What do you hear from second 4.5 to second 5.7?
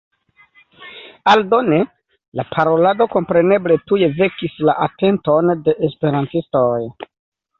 la atenton